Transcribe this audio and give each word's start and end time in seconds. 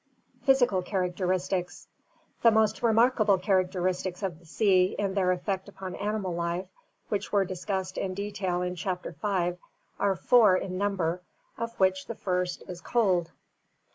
Physical 0.41 0.81
Characteristics.— 0.81 1.87
The 2.41 2.49
most 2.49 2.81
remarkable 2.81 3.37
characteristics 3.37 4.23
of 4.23 4.39
the 4.39 4.47
sea 4.47 4.95
in 4.97 5.13
their 5.13 5.31
effect 5.31 5.69
upon 5.69 5.93
animal 5.93 6.33
life, 6.33 6.65
which 7.09 7.31
were 7.31 7.45
discussed 7.45 7.99
in 7.99 8.15
detail 8.15 8.63
in 8.63 8.75
Chapter 8.75 9.11
V, 9.11 9.59
are 9.99 10.15
four 10.15 10.57
in 10.57 10.75
number, 10.79 11.21
of 11.55 11.79
which 11.79 12.07
the 12.07 12.15
first 12.15 12.63
is 12.67 12.81
cold. 12.81 13.29